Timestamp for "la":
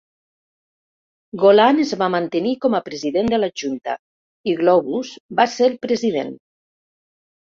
3.41-3.49